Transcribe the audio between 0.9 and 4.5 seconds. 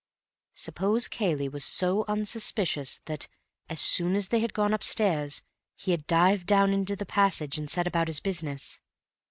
Cayley was so unsuspicious that, as soon as they